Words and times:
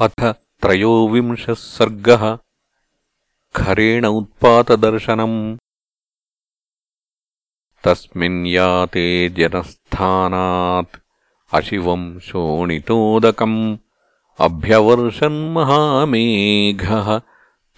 अथ 0.00 0.34
त्रयोविंशः 0.60 1.54
सर्गः। 1.54 2.38
खरेण 3.56 4.06
उत्पातदर्शनम्। 4.06 5.58
तस्मिन् 7.84 8.46
याते 8.46 9.28
जनस्थानात् 9.28 10.96
अशिवम् 11.54 12.20
शोणितोदकम्। 12.20 13.76
अभ्यवर्षन्महामेघः 14.38 17.20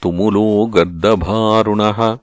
तुमुलो 0.02 0.66
गर्दभारुणः 0.66 2.18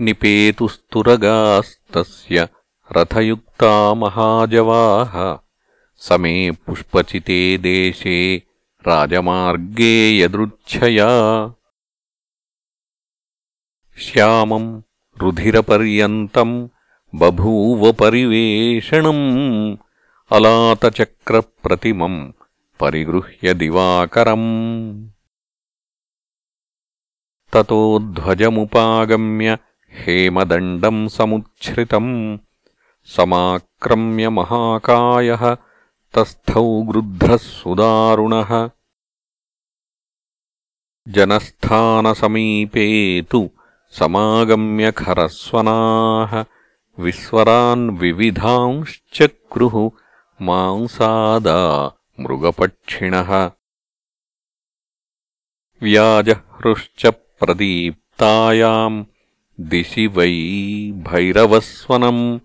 निपेतुस्तुरगास्तस्य 0.00 2.48
रथयुक्ता 2.96 3.94
महाजवाः 3.94 5.47
समे 6.07 6.35
पुष्पचिते 6.65 7.39
देशे 7.65 8.17
राजमार्गे 8.87 9.93
यदृच्छया 10.19 11.09
श्यामम् 14.05 14.69
रुधिरपर्यन्तम् 15.21 16.55
बभूवपरिवेषणम् 17.21 19.25
अलातचक्रप्रतिमम् 20.35 22.19
परिगृह्य 22.81 23.53
दिवाकरम् 23.61 24.49
ततो 27.53 27.81
ध्वजमुपागम्य 28.19 29.57
हेमदण्डम् 30.03 31.07
समुच्छ्रितम् 31.17 32.13
समाक्रम्य 33.15 34.29
महाकायः 34.39 35.43
तस्थौ 36.14 36.82
गृध्रः 36.82 37.36
सुदारुणः। 37.36 38.70
जनस्थानसमीपे 41.08 43.22
तु 43.22 43.50
समागम्य 43.90 44.92
खरस्वनाः 44.92 46.44
विस्वरान् 46.98 47.90
विविधांश्चक्रुः 47.90 49.90
मांसादा 50.42 51.92
मृगपक्षिणः। 52.20 53.50
व्याजहृश्च 55.82 57.06
प्रदीप्तायाम् 57.06 59.04
दिशि 59.60 60.06
वै 60.06 60.92
भैरवस्वनम्। 60.92 62.40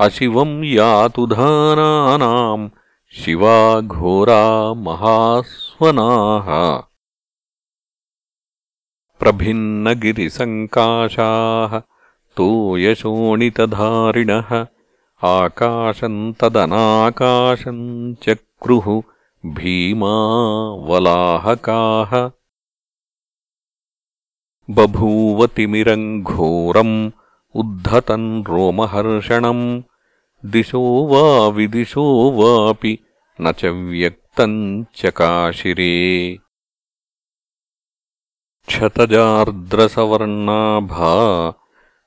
अशिवम् 0.00 0.64
यातुधानानाम् 0.64 2.70
शिवा 3.14 3.80
घोरा 3.80 4.74
महास्वनाः। 4.74 6.82
प्रभिन्नगिरिसङ्काशाः 9.20 11.82
तोयशोणितधारिणः 12.36 14.66
आकाशम् 15.24 16.34
तदनाकाशम् 16.34 18.14
चक्रुः 18.14 19.02
भीमावलाहकाः। 19.46 22.30
बभूवतिमिरम् 24.70 26.22
घोरम् 26.22 27.10
उद्धतम् 27.54 28.44
रोमहर्षणम् 28.44 29.82
दिशो 30.46 31.06
वा 31.06 31.48
विदिशो 31.48 32.30
वापि 32.30 32.98
न 33.40 33.52
च 33.52 33.64
व्यक्तम् 33.64 34.84
चकाशिरे 34.94 36.38
क्षतजार्द्रसवर्णाभा 38.68 41.52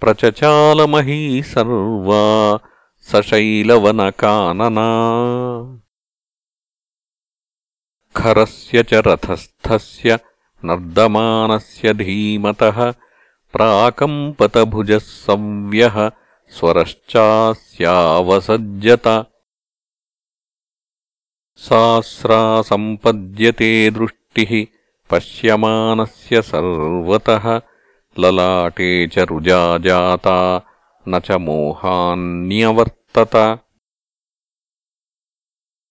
प्रचचालमही 0.00 1.42
सर्वा 1.42 2.58
सशैलवनकानना 3.00 4.90
खरस्य 8.20 8.82
च 8.82 8.94
रथस्थस्य 9.06 10.18
नर्दमानस्य 10.64 11.94
धीमतः 11.94 12.92
प्राकम्पतभुजः 13.52 14.98
सव्यः 14.98 16.10
स्वरश्चास्यावसज्जत। 16.56 19.26
सास्रा 21.56 22.62
सम्पद्यते 22.62 23.90
दृष्टिः 23.90 24.66
पश्यमानस्य 25.10 26.42
सर्वतः 26.42 27.60
ललाटे 28.18 29.06
च 29.06 29.18
रुजा 29.18 29.78
जाता 29.78 30.66
न 31.08 31.20
च 31.20 31.32
मोहान्यवर्तत। 31.46 33.36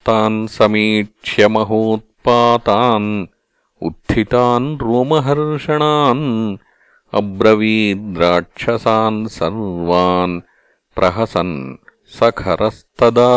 तान् 0.05 0.47
समीक्ष्य 0.47 1.47
महोत्पातान् 2.27 3.27
उत्थितान् 3.81 4.77
रोमहर्षणान् 4.81 6.57
अब्रवीद्राक्षसान् 7.13 9.27
सर्वान् 9.27 10.41
प्रहसन् 10.95 11.75
सखरस्तदा। 12.19 13.31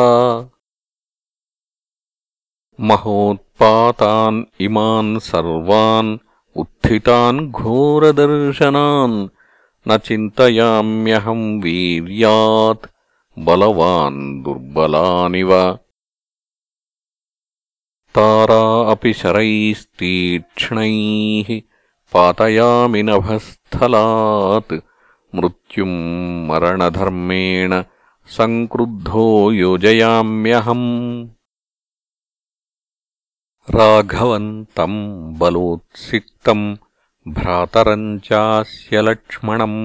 महोत्पातान् 2.80 4.44
इमान् 4.60 5.20
सर्वान् 5.20 6.18
उत्थितान् 6.56 7.50
घोरदर्शनान् 7.50 9.28
न 9.88 9.98
चिन्तयाम्यहम् 9.98 11.62
वीर्यात् 11.62 12.86
बलवान् 13.38 14.42
दुर्बलानिव 14.42 15.78
तारा 18.17 18.61
अपि 18.91 19.11
शरैस्तीक्ष्णैः 19.21 19.99
पातयामि 22.13 23.01
नभस्थलात् 23.09 24.73
मृत्युम् 25.35 25.97
मरणधर्मेण 26.49 27.71
सङ्क्रुद्धो 28.35 29.25
योजयाम्यहम् 29.61 30.87
राघवन्तम् 33.75 34.99
बलोत्सिक्तम् 35.39 36.65
भ्रातरम् 37.37 38.19
चास्य 38.27 39.01
लक्ष्मणम् 39.07 39.79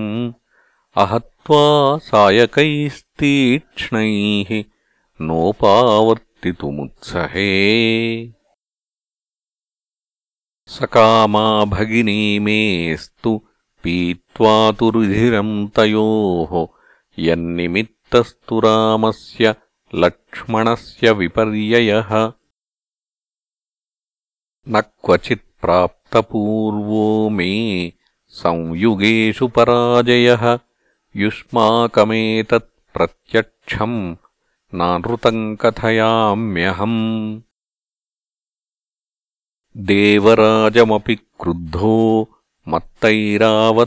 अहत्वा 1.05 1.65
सायकैस्तीक्ष्णैः 2.09 3.11
नोपावर्तितुमुत्सहे 6.48 8.34
सकामा 10.68 11.66
भगिनी 11.66 12.40
मेस्तु 12.40 13.42
पीत्वा 13.84 14.72
तु 14.72 14.90
रुधिरम् 14.90 15.70
तयोः। 15.70 16.68
यन्निमित्तस्तु 17.20 18.60
रामस्य 18.60 19.56
लक्ष्मणस्य 19.96 21.12
विपर्ययः। 21.12 22.32
न 24.70 24.82
क्वचित्प्राप्तपूर्वो 24.82 27.30
मे 27.30 27.94
संयुगेषु 28.28 29.48
पराजयः। 29.48 30.60
युष्माकमेतत्प्रत्यक्षम् 31.16 34.16
नानृतम् 34.74 35.58
कथयाम्यहम् 35.58 37.40
देवराजमपि 39.78 41.16
क्रुद्धो 41.16 42.28
मत्तैरावतयायिनम्। 42.68 43.86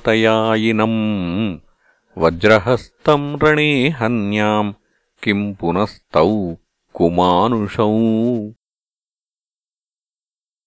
वज्रहस्तम् 2.19 3.39
रणे 3.43 3.89
हन्याम् 3.89 4.73
किम् 5.23 5.55
पुनस्तौ 5.55 6.57
कुमानुषौ। 6.95 7.99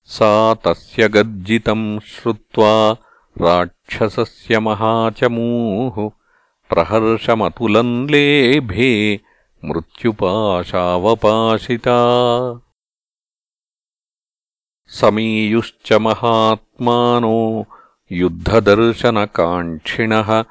सा 0.04 0.54
तस्य 0.54 1.10
गर्जितम् 1.10 2.00
श्रुत्वा 2.00 2.92
राक्षसस्य 3.42 4.60
महाचमूः 4.60 6.10
प्रहर्षमतुलम् 6.70 8.10
लेभे 8.10 9.22
मृत्युपाशावपाशिता। 9.66 12.00
समीयुश्च 14.88 15.94
महात्मानो 15.94 17.66
युद्धदर्शनकाङ्क्षिणः 18.12 20.44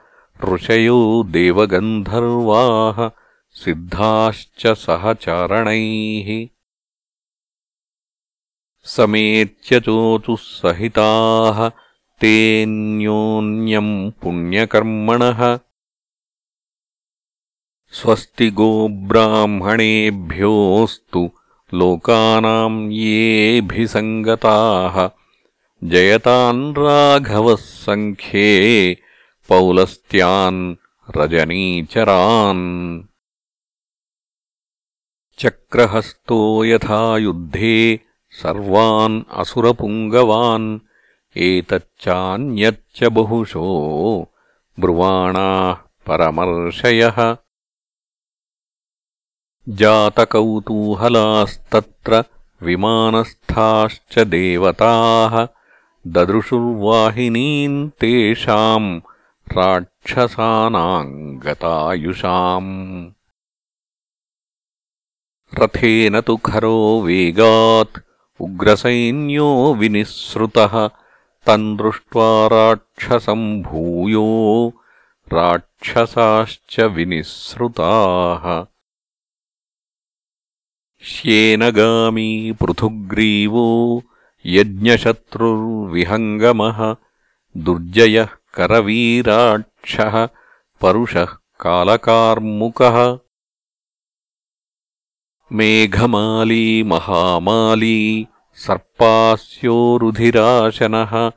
ऋषयो 0.45 1.23
देवगन्धर्वाः 1.23 3.11
सिद्धाश्च 3.51 4.67
सहचारणैः। 4.67 6.49
समेत्यचोचुः 8.85 10.37
सहिताः 10.37 11.71
तेऽन्योन्यम् 12.21 14.11
पुण्यकर्मणः 14.11 15.59
स्वस्ति 17.93 18.51
गोब्राह्मणेभ्योऽस्तु 18.51 21.31
लोकानाम् 21.75 22.93
येऽभिसङ्गताः। 22.93 25.11
जयतान् 25.85 26.75
राघवः 26.75 27.57
सङ्ख्ये 27.57 28.99
पौलस्त्यान् 29.49 30.75
रजनीचरान्। 31.17 33.03
चक्रहस्तो 35.39 36.65
यथा 36.65 37.19
युद्धे 37.19 38.01
सर्वान् 38.31 39.23
असुरपुङ्गवान् 39.31 40.79
एतच्चान्यच्च 41.37 43.05
बहुशो 43.05 44.29
ब्रुवाणाः 44.81 45.77
परमर्षयः 46.07 47.37
जातकौतूहलास्तत्र 49.69 52.19
विमानस्थाश्च 52.67 54.19
देवताः 54.29 55.35
ददृशुर्वाहिनीम् 56.15 57.77
तेषाम् 58.01 58.89
राक्षसानाम् 59.57 61.13
गतायुषाम् 61.45 62.73
रथेन 65.61 66.21
तु 66.27 66.37
खरो 66.51 66.81
वेगात् 67.07 68.03
उग्रसैन्यो 68.47 69.49
विनिःसृतः 69.81 70.75
तम् 71.47 71.77
दृष्ट्वा 71.77 72.29
राक्षसम् 72.57 73.47
भूयो 73.63 74.29
राक्षसाश्च 75.33 76.81
विनिःसृताः 76.97 78.45
श्येनगामी 81.05 82.55
पृथुग्रीवो 82.61 84.03
यज्ञशत्रुर्विहङ्गमः 84.47 86.97
दुर्जयः 87.57 88.29
करवीराक्षः 88.55 90.29
परुषः 90.81 91.27
कालकार्मुकः। 91.61 93.19
मेघमाली 95.53 96.83
महामाली 96.83 98.27
सर्पास्यो 98.55 99.97
रुधिराशनः 99.97 101.33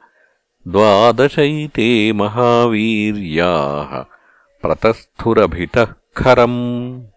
द्वादशैते 0.67 2.11
महावीर्याः 2.11 4.05
प्रतस्थुरभितः 4.61 5.87
खरम् 6.17 7.14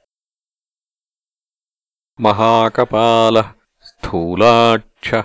महाकपालः 2.20 3.48
स्थूलाक्षः 3.88 5.22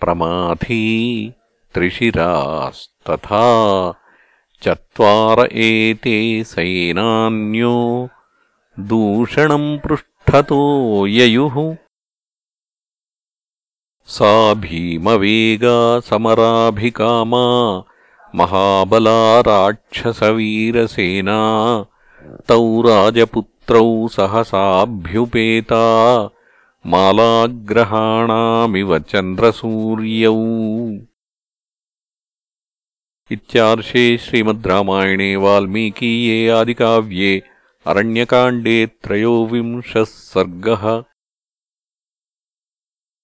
प्रमाथी 0.00 0.84
त्रिशिरास्तथा 1.74 3.42
चत्वार 4.62 5.40
एते 5.52 6.44
सैनान्यो 6.44 7.74
दूषणम् 8.80 9.78
पृष्ठतो 9.78 10.62
ययुः। 11.06 11.76
सा 14.06 14.54
भीमवेगा 14.54 16.00
समराभिकामा 16.00 17.44
महाबला 18.34 19.40
राक्षसवीरसेना 19.40 21.38
तौ 22.48 22.82
राजपुत्र 22.86 23.52
ौ 23.54 23.57
सहसाभ्युपेता। 24.08 26.28
मालाग्रहाणामिव 26.86 28.98
चन्द्रसूर्यौ। 28.98 30.34
इत्यार्षे 33.30 34.18
श्रीमद् 34.18 34.66
रामायणे 34.66 35.36
वाल्मीकीये 35.36 36.50
आदिकाव्ये 36.50 37.42
अरण्यकाण्डे 37.86 38.86
त्रयोविंशः 38.86 40.04
सर्गः 40.04 41.02